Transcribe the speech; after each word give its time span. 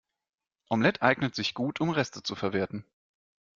Omelette 0.71 1.03
eignet 1.03 1.35
sich 1.35 1.53
gut, 1.53 1.79
um 1.79 1.91
Reste 1.91 2.23
zu 2.23 2.33
verwerten. 2.33 2.83